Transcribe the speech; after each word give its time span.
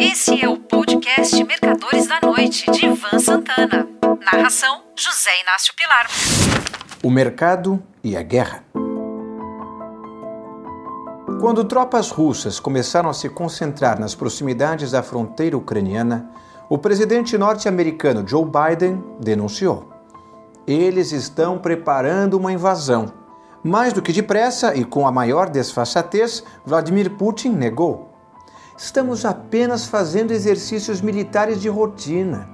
Esse 0.00 0.40
é 0.40 0.48
o 0.48 0.56
podcast 0.56 1.42
Mercadores 1.42 2.06
da 2.06 2.20
Noite, 2.22 2.70
de 2.70 2.86
Ivan 2.86 3.18
Santana. 3.18 3.88
Narração: 4.32 4.82
José 4.96 5.30
Inácio 5.42 5.74
Pilar. 5.74 6.06
O 7.02 7.10
mercado 7.10 7.82
e 8.04 8.16
a 8.16 8.22
guerra. 8.22 8.62
Quando 11.40 11.64
tropas 11.64 12.10
russas 12.10 12.60
começaram 12.60 13.10
a 13.10 13.12
se 13.12 13.28
concentrar 13.28 13.98
nas 13.98 14.14
proximidades 14.14 14.92
da 14.92 15.02
fronteira 15.02 15.56
ucraniana, 15.56 16.30
o 16.70 16.78
presidente 16.78 17.36
norte-americano 17.36 18.22
Joe 18.24 18.44
Biden 18.44 19.02
denunciou: 19.18 19.92
eles 20.64 21.10
estão 21.10 21.58
preparando 21.58 22.34
uma 22.34 22.52
invasão. 22.52 23.12
Mais 23.64 23.92
do 23.92 24.00
que 24.00 24.12
depressa 24.12 24.76
e 24.76 24.84
com 24.84 25.08
a 25.08 25.10
maior 25.10 25.50
desfaçatez, 25.50 26.44
Vladimir 26.64 27.10
Putin 27.16 27.50
negou 27.50 28.08
estamos 28.78 29.26
apenas 29.26 29.84
fazendo 29.84 30.30
exercícios 30.30 31.02
militares 31.02 31.60
de 31.60 31.68
rotina. 31.68 32.48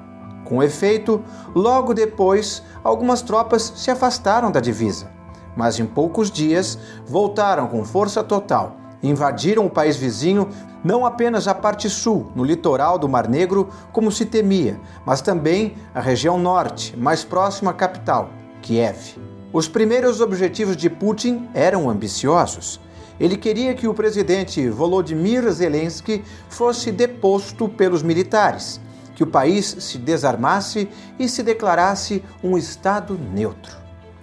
Com 0.45 0.61
efeito, 0.61 1.23
logo 1.55 1.95
depois, 1.95 2.65
algumas 2.83 3.23
tropas 3.23 3.73
se 3.77 3.91
afastaram 3.91 4.51
da 4.51 4.59
divisa, 4.59 5.09
mas 5.57 5.79
em 5.79 5.87
poucos 5.87 6.31
dias 6.31 6.77
voltaram 7.07 7.69
com 7.69 7.85
força 7.85 8.25
total 8.25 8.79
invadiram 9.05 9.67
o 9.67 9.71
país 9.71 9.97
vizinho, 9.97 10.49
não 10.83 11.05
apenas 11.05 11.47
a 11.47 11.55
parte 11.55 11.89
sul, 11.89 12.31
no 12.35 12.45
litoral 12.45 12.99
do 12.99 13.09
Mar 13.09 13.29
Negro, 13.29 13.69
como 13.93 14.11
se 14.11 14.25
temia, 14.25 14.81
mas 15.05 15.21
também 15.21 15.77
a 15.95 16.01
região 16.01 16.39
norte, 16.39 16.97
mais 16.97 17.25
próxima 17.25 17.71
à 17.71 17.75
capital, 17.75 18.31
Kiev. 18.63 19.17
Os 19.53 19.69
primeiros 19.69 20.21
objetivos 20.21 20.77
de 20.77 20.91
Putin 20.91 21.49
eram 21.55 21.89
ambiciosos 21.89 22.81
ele 23.19 23.37
queria 23.37 23.75
que 23.75 23.87
o 23.87 23.95
presidente 23.95 24.69
Volodymyr 24.69 25.51
Zelensky 25.53 26.25
fosse 26.49 26.91
deposto 26.91 27.69
pelos 27.69 28.03
militares, 28.03 28.81
que 29.15 29.23
o 29.23 29.27
país 29.27 29.77
se 29.79 29.99
desarmasse 29.99 30.89
e 31.19 31.29
se 31.29 31.43
declarasse 31.43 32.25
um 32.43 32.59
Estado 32.59 33.19
neutro. 33.33 33.77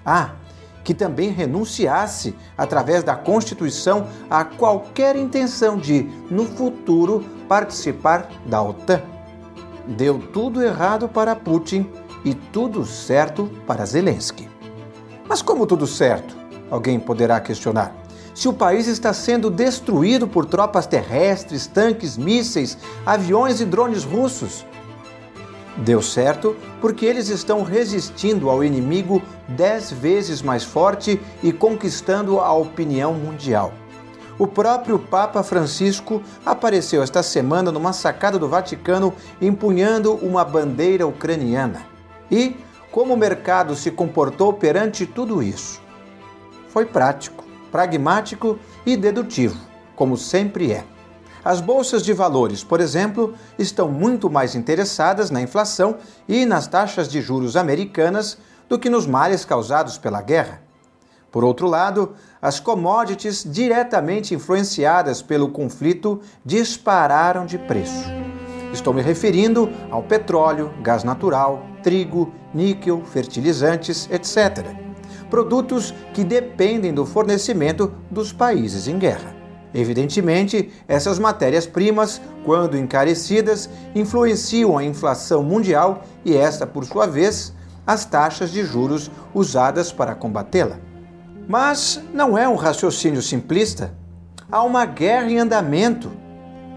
Ah, 0.06 0.32
que 0.84 0.94
também 0.94 1.30
renunciasse, 1.30 2.36
através 2.58 3.04
da 3.04 3.16
Constituição, 3.16 4.08
a 4.30 4.44
qualquer 4.44 5.16
intenção 5.16 5.78
de, 5.78 6.04
no 6.30 6.46
futuro, 6.46 7.24
participar 7.48 8.30
da 8.46 8.62
OTAN. 8.62 9.02
Deu 9.88 10.20
tudo 10.20 10.62
errado 10.62 11.08
para 11.08 11.36
Putin 11.36 11.90
e 12.26 12.34
tudo 12.34 12.86
certo 12.86 13.50
para 13.66 13.86
Zelensky. 13.86 14.50
Mas 15.28 15.42
como 15.42 15.66
tudo 15.66 15.88
certo? 15.88 16.36
Alguém 16.70 17.00
poderá 17.00 17.40
questionar 17.40 18.01
se 18.34 18.48
o 18.48 18.54
país 18.54 18.88
está 18.88 19.14
sendo 19.14 19.50
destruído 19.50 20.28
por 20.28 20.46
tropas 20.46 20.88
terrestres, 20.88 21.68
tanques, 21.68 22.18
mísseis, 22.18 22.78
aviões 23.06 23.60
e 23.60 23.66
drones 23.66 24.04
russos? 24.04 24.66
Deu 25.78 26.02
certo 26.02 26.56
porque 26.80 27.06
eles 27.06 27.30
estão 27.30 27.64
resistindo 27.64 28.50
ao 28.50 28.64
inimigo 28.64 29.22
dez 29.48 29.92
vezes 29.92 30.42
mais 30.42 30.64
forte 30.64 31.20
e 31.42 31.52
conquistando 31.52 32.40
a 32.40 32.52
opinião 32.54 33.14
mundial. 33.14 33.74
O 34.38 34.48
próprio 34.48 34.98
Papa 34.98 35.44
Francisco 35.44 36.22
apareceu 36.46 37.04
esta 37.04 37.22
semana 37.22 37.72
numa 37.72 37.94
sacada 37.94 38.40
do 38.40 38.48
Vaticano 38.48 39.14
empunhando 39.42 40.16
uma 40.16 40.44
bandeira 40.44 41.06
ucraniana. 41.06 41.86
E 42.30 42.56
como 42.92 43.14
o 43.14 43.18
mercado 43.18 43.76
se 43.76 43.92
comportou 43.92 44.54
perante 44.54 45.06
tudo 45.06 45.44
isso? 45.44 45.82
Foi 46.70 46.86
prático 46.86 47.51
pragmático 47.72 48.60
e 48.86 48.98
dedutivo, 48.98 49.58
como 49.96 50.18
sempre 50.18 50.72
é. 50.72 50.84
As 51.44 51.60
bolsas 51.60 52.04
de 52.04 52.14
valores, 52.14 52.64
por 52.64 52.80
exemplo, 52.80 53.34
estão 53.58 53.90
muito 53.90 54.30
mais 54.30 54.54
interessadas 54.54 55.32
na 55.32 55.42
inflação 55.42 55.98
e 56.28 56.46
nas 56.46 56.68
taxas 56.68 57.08
de 57.08 57.20
juros 57.20 57.58
americanas 57.58 58.38
do 58.70 58.78
que 58.78 58.90
nos 58.90 59.08
males 59.08 59.44
causados 59.44 59.98
pela 59.98 60.22
guerra. 60.22 60.62
Por 61.32 61.44
outro 61.44 61.68
lado, 61.68 62.14
as 62.42 62.60
commodities 62.60 63.44
diretamente 63.44 64.36
influenciadas 64.36 65.22
pelo 65.22 65.50
conflito 65.50 66.22
dispararam 66.46 67.46
de 67.46 67.58
preço. 67.58 68.06
Estou 68.72 68.94
me 68.94 69.02
referindo 69.02 69.70
ao 69.90 70.04
petróleo, 70.04 70.72
gás 70.82 71.04
natural, 71.04 71.66
trigo, 71.82 72.32
níquel, 72.54 73.04
fertilizantes, 73.04 74.08
etc 74.12 74.91
produtos 75.32 75.94
que 76.14 76.24
dependem 76.24 76.94
do 76.94 77.06
fornecimento 77.06 77.92
dos 78.12 78.32
países 78.32 78.88
em 78.88 79.00
guerra. 79.00 79.36
Evidentemente, 79.74 80.70
essas 80.88 81.18
matérias-primas, 81.18 82.22
quando 82.44 82.78
encarecidas, 82.78 83.70
influenciam 83.96 84.78
a 84.78 84.84
inflação 84.84 85.42
mundial 85.42 86.04
e 86.26 86.36
esta, 86.36 86.68
por 86.68 86.84
sua 86.84 87.08
vez, 87.08 87.54
as 87.88 88.04
taxas 88.04 88.52
de 88.52 88.64
juros 88.64 89.10
usadas 89.34 89.92
para 89.92 90.14
combatê-la. 90.14 90.78
Mas 91.48 92.02
não 92.14 92.38
é 92.38 92.48
um 92.48 92.56
raciocínio 92.56 93.22
simplista. 93.22 93.94
Há 94.52 94.62
uma 94.64 94.86
guerra 94.86 95.32
em 95.32 95.40
andamento. 95.40 96.12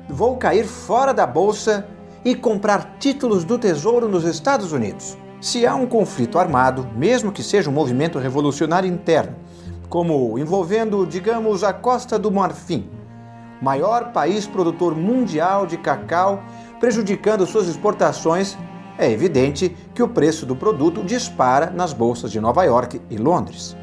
Vou 0.08 0.36
cair 0.36 0.64
fora 0.64 1.12
da 1.12 1.26
bolsa 1.26 1.86
e 2.24 2.34
comprar 2.34 2.96
títulos 3.00 3.42
do 3.44 3.58
Tesouro 3.58 4.08
nos 4.08 4.24
Estados 4.24 4.72
Unidos. 4.72 5.18
Se 5.44 5.66
há 5.66 5.74
um 5.74 5.84
conflito 5.84 6.38
armado, 6.38 6.88
mesmo 6.96 7.30
que 7.30 7.42
seja 7.42 7.68
um 7.68 7.72
movimento 7.74 8.18
revolucionário 8.18 8.88
interno, 8.88 9.36
como 9.90 10.38
envolvendo, 10.38 11.06
digamos, 11.06 11.62
a 11.62 11.70
Costa 11.70 12.18
do 12.18 12.32
Marfim, 12.32 12.88
maior 13.60 14.10
país 14.10 14.46
produtor 14.46 14.94
mundial 14.96 15.66
de 15.66 15.76
cacau, 15.76 16.42
prejudicando 16.80 17.44
suas 17.44 17.68
exportações, 17.68 18.56
é 18.96 19.10
evidente 19.10 19.76
que 19.94 20.02
o 20.02 20.08
preço 20.08 20.46
do 20.46 20.56
produto 20.56 21.04
dispara 21.04 21.68
nas 21.70 21.92
bolsas 21.92 22.32
de 22.32 22.40
Nova 22.40 22.64
York 22.64 22.98
e 23.10 23.18
Londres. 23.18 23.76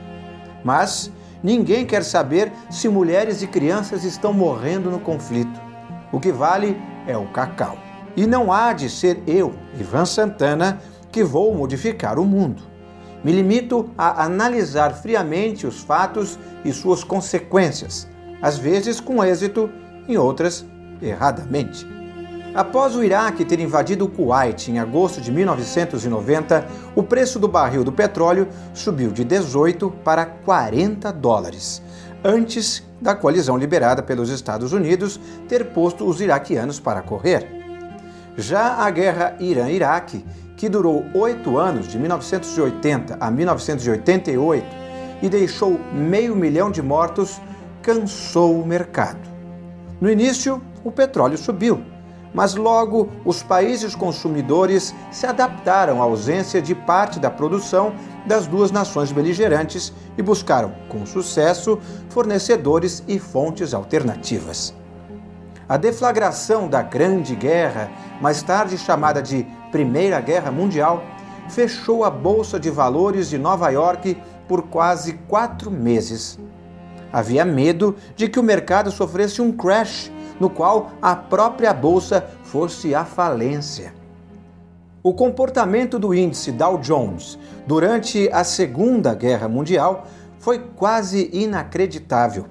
Mas 0.64 1.12
ninguém 1.44 1.86
quer 1.86 2.04
saber 2.04 2.52
se 2.72 2.90
mulheres 2.90 3.44
e 3.44 3.48
crianças 3.48 4.04
estão 4.04 4.34
morrendo 4.34 4.90
no 4.90 5.00
conflito. 5.00 5.62
O 6.12 6.20
que 6.20 6.32
vale 6.32 6.76
é 7.06 7.16
o 7.16 7.28
cacau. 7.28 7.78
E 8.18 8.26
não 8.26 8.52
há 8.52 8.74
de 8.74 8.90
ser 8.90 9.22
eu, 9.28 9.54
Ivan 9.80 10.06
Santana, 10.06 10.82
que 11.12 11.24
vou 11.24 11.54
modificar 11.54 12.18
o 12.18 12.26
mundo. 12.26 12.64
Me 13.24 13.32
limito 13.32 13.90
a 13.98 14.24
analisar 14.26 14.94
friamente 14.94 15.68
os 15.68 15.82
fatos 15.82 16.40
e 16.66 16.72
suas 16.72 17.04
consequências, 17.04 18.08
às 18.42 18.58
vezes 18.58 19.00
com 19.00 19.24
êxito, 19.24 19.70
em 20.08 20.18
outras 20.18 20.66
erradamente. 21.02 21.86
Após 22.54 22.96
o 22.96 23.04
Iraque 23.04 23.46
ter 23.46 23.60
invadido 23.60 24.06
o 24.06 24.10
Kuwait 24.10 24.70
em 24.70 24.80
agosto 24.80 25.22
de 25.22 25.32
1990, 25.32 26.68
o 26.96 27.02
preço 27.02 27.40
do 27.40 27.48
barril 27.48 27.84
do 27.84 27.94
petróleo 27.94 28.48
subiu 28.74 29.12
de 29.12 29.24
18 29.24 29.90
para 30.04 30.26
40 30.26 31.14
dólares, 31.14 31.82
antes 32.24 32.84
da 33.00 33.16
coalizão 33.16 33.56
liberada 33.56 34.04
pelos 34.04 34.30
Estados 34.30 34.74
Unidos 34.74 35.20
ter 35.48 35.68
posto 35.68 36.06
os 36.06 36.20
iraquianos 36.20 36.78
para 36.78 37.02
correr. 37.02 37.48
Já 38.36 38.86
a 38.86 38.90
guerra 38.90 39.36
Irã-Iraque 39.40 40.26
que 40.62 40.70
durou 40.70 41.04
oito 41.16 41.58
anos, 41.58 41.88
de 41.88 41.98
1980 41.98 43.18
a 43.20 43.32
1988, 43.32 44.64
e 45.24 45.28
deixou 45.28 45.80
meio 45.92 46.36
milhão 46.36 46.70
de 46.70 46.84
mortos, 46.84 47.42
cansou 47.82 48.62
o 48.62 48.68
mercado. 48.68 49.28
No 50.00 50.08
início, 50.08 50.62
o 50.84 50.92
petróleo 50.92 51.36
subiu, 51.36 51.84
mas 52.32 52.54
logo 52.54 53.10
os 53.26 53.42
países 53.42 53.96
consumidores 53.96 54.94
se 55.12 55.26
adaptaram 55.26 56.00
à 56.00 56.06
ausência 56.06 56.62
de 56.62 56.76
parte 56.76 57.20
da 57.20 57.32
produção 57.32 57.96
das 58.28 58.46
duas 58.46 58.70
nações 58.70 59.12
beligerantes 59.12 59.92
e 60.16 60.22
buscaram, 60.22 60.76
com 60.88 61.08
sucesso, 61.08 61.80
fornecedores 62.08 63.04
e 63.08 63.18
fontes 63.18 63.74
alternativas. 63.74 64.76
A 65.68 65.76
deflagração 65.76 66.68
da 66.68 66.84
Grande 66.84 67.34
Guerra, 67.34 67.90
mais 68.22 68.44
tarde 68.44 68.78
chamada 68.78 69.24
de 69.24 69.48
Primeira 69.72 70.20
Guerra 70.20 70.52
Mundial, 70.52 71.04
fechou 71.50 72.04
a 72.04 72.10
Bolsa 72.10 72.60
de 72.60 72.70
Valores 72.70 73.30
de 73.30 73.38
Nova 73.38 73.70
York 73.70 74.18
por 74.48 74.64
quase 74.64 75.14
quatro 75.28 75.72
meses. 75.72 76.38
Havia 77.12 77.46
medo 77.46 77.96
de 78.16 78.28
que 78.28 78.40
o 78.40 78.44
mercado 78.44 78.92
sofresse 78.92 79.42
um 79.42 79.52
crash, 79.52 80.12
no 80.40 80.50
qual 80.50 80.92
a 81.02 81.16
própria 81.16 81.74
bolsa 81.74 82.26
fosse 82.44 82.96
à 82.96 83.06
falência. 83.06 83.94
O 85.04 85.14
comportamento 85.14 85.98
do 85.98 86.14
índice 86.14 86.52
Dow 86.52 86.78
Jones 86.78 87.38
durante 87.66 88.30
a 88.32 88.44
Segunda 88.44 89.14
Guerra 89.16 89.48
Mundial 89.48 90.06
foi 90.38 90.60
quase 90.60 91.30
inacreditável. 91.34 92.46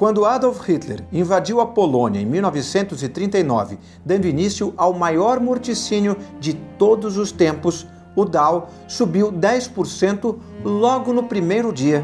Quando 0.00 0.24
Adolf 0.24 0.66
Hitler 0.66 1.04
invadiu 1.12 1.60
a 1.60 1.66
Polônia 1.66 2.22
em 2.22 2.24
1939, 2.24 3.78
dando 4.02 4.26
início 4.26 4.72
ao 4.74 4.94
maior 4.94 5.38
morticínio 5.38 6.16
de 6.40 6.54
todos 6.54 7.18
os 7.18 7.30
tempos, 7.30 7.86
o 8.16 8.24
Dow 8.24 8.68
subiu 8.88 9.30
10% 9.30 10.38
logo 10.64 11.12
no 11.12 11.24
primeiro 11.24 11.70
dia. 11.70 12.02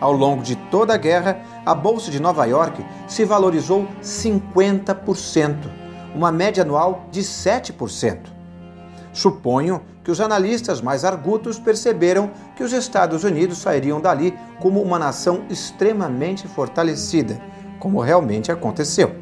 Ao 0.00 0.14
longo 0.14 0.42
de 0.42 0.56
toda 0.70 0.94
a 0.94 0.96
guerra, 0.96 1.42
a 1.66 1.74
bolsa 1.74 2.10
de 2.10 2.18
Nova 2.18 2.46
York 2.46 2.82
se 3.06 3.22
valorizou 3.26 3.86
50%, 4.02 5.56
uma 6.14 6.32
média 6.32 6.62
anual 6.62 7.04
de 7.10 7.20
7%. 7.20 8.39
Suponho 9.12 9.80
que 10.04 10.10
os 10.10 10.20
analistas 10.20 10.80
mais 10.80 11.04
argutos 11.04 11.58
perceberam 11.58 12.30
que 12.56 12.62
os 12.62 12.72
Estados 12.72 13.24
Unidos 13.24 13.58
sairiam 13.58 14.00
dali 14.00 14.36
como 14.60 14.80
uma 14.80 14.98
nação 14.98 15.44
extremamente 15.50 16.46
fortalecida, 16.48 17.40
como 17.78 18.00
realmente 18.00 18.52
aconteceu. 18.52 19.14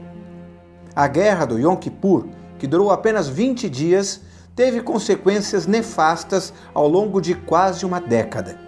A 0.95 1.07
guerra 1.07 1.45
do 1.47 1.59
Yom 1.59 1.77
Kippur, 1.77 2.27
que 2.59 2.67
durou 2.67 2.91
apenas 2.91 3.29
20 3.29 3.69
dias, 3.71 4.21
teve 4.55 4.83
consequências 4.83 5.67
nefastas 5.67 6.53
ao 6.75 6.89
longo 6.89 7.21
de 7.21 7.35
quase 7.35 7.87
uma 7.87 8.01
década. 8.01 8.59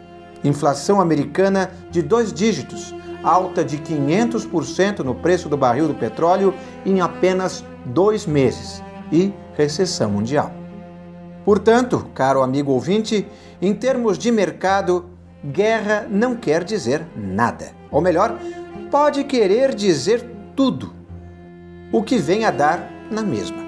Inflação 0.45 1.01
americana 1.01 1.71
de 1.91 2.01
dois 2.01 2.33
dígitos, 2.33 2.95
alta 3.23 3.65
de 3.65 3.79
500% 3.79 5.01
no 5.01 5.15
preço 5.15 5.49
do 5.49 5.57
barril 5.57 5.89
do 5.89 5.95
petróleo 5.95 6.55
em 6.87 7.01
apenas 7.01 7.65
dois 7.85 8.27
meses 8.27 8.83
e 9.13 9.33
recessão 9.57 10.11
mundial. 10.11 10.60
Portanto, 11.45 12.07
caro 12.15 12.43
amigo 12.43 12.73
ouvinte, 12.73 13.27
em 13.61 13.75
termos 13.75 14.19
de 14.19 14.31
mercado, 14.31 15.07
guerra 15.45 16.07
não 16.11 16.37
quer 16.37 16.65
dizer 16.65 17.07
nada. 17.17 17.73
Ou 17.91 18.01
melhor, 18.01 18.39
pode 18.91 19.25
querer 19.25 19.75
dizer 19.75 20.25
tudo, 20.55 20.93
o 21.93 22.03
que 22.03 22.19
vem 22.19 22.45
a 22.45 22.51
dar 22.51 22.91
na 23.11 23.23
mesma. 23.23 23.59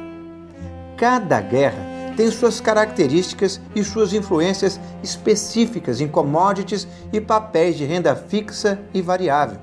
Cada 0.96 1.40
guerra 1.40 1.92
tem 2.16 2.30
suas 2.30 2.60
características 2.60 3.60
e 3.74 3.82
suas 3.82 4.12
influências 4.12 4.78
específicas 5.02 6.00
em 6.00 6.08
commodities 6.08 6.86
e 7.12 7.20
papéis 7.20 7.76
de 7.76 7.84
renda 7.84 8.14
fixa 8.14 8.78
e 8.92 9.00
variável. 9.00 9.58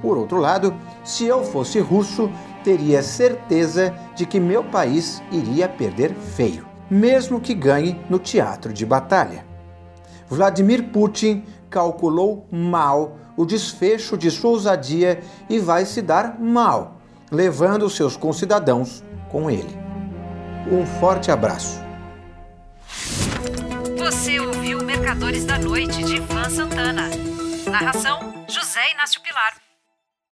Por 0.00 0.16
outro 0.16 0.38
lado, 0.38 0.74
se 1.04 1.26
eu 1.26 1.44
fosse 1.44 1.80
russo, 1.80 2.30
teria 2.64 3.02
certeza 3.02 3.92
de 4.14 4.24
que 4.24 4.38
meu 4.38 4.62
país 4.62 5.20
iria 5.30 5.68
perder 5.68 6.14
feio, 6.14 6.64
mesmo 6.92 7.40
que 7.40 7.54
ganhe 7.54 7.98
no 8.10 8.18
teatro 8.18 8.70
de 8.70 8.84
batalha. 8.84 9.46
Vladimir 10.28 10.90
Putin 10.90 11.42
calculou 11.70 12.46
mal 12.50 13.16
o 13.34 13.46
desfecho 13.46 14.18
de 14.18 14.30
sua 14.30 14.50
ousadia 14.50 15.20
e 15.48 15.58
vai 15.58 15.86
se 15.86 16.02
dar 16.02 16.38
mal, 16.38 16.98
levando 17.30 17.88
seus 17.88 18.14
concidadãos 18.14 19.02
com 19.30 19.50
ele. 19.50 19.74
Um 20.70 20.84
forte 20.84 21.30
abraço. 21.30 21.80
Você 23.98 24.38
ouviu 24.38 24.84
Mercadores 24.84 25.46
da 25.46 25.58
Noite 25.58 26.04
de 26.04 26.16
Ivan 26.16 26.50
Santana. 26.50 27.08
Narração: 27.70 28.44
José 28.48 28.92
Inácio 28.92 29.20
Pilar. 29.22 29.71